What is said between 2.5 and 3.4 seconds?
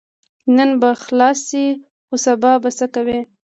به څه کوې؟